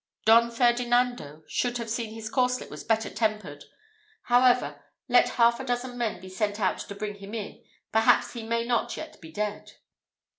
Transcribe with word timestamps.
Don 0.25 0.49
Ferdinando 0.49 1.43
should 1.47 1.77
have 1.77 1.87
seen 1.87 2.11
his 2.15 2.27
corslet 2.27 2.71
was 2.71 2.83
better 2.83 3.07
tempered. 3.07 3.65
However, 4.23 4.83
let 5.07 5.29
half 5.37 5.59
a 5.59 5.63
dozen 5.63 5.95
men 5.95 6.19
be 6.19 6.27
sent 6.27 6.59
out 6.59 6.79
to 6.79 6.95
bring 6.95 7.17
him 7.17 7.35
in, 7.35 7.63
perhaps 7.91 8.33
he 8.33 8.41
may 8.41 8.65
not 8.65 8.97
yet 8.97 9.21
be 9.21 9.31
dead." 9.31 9.73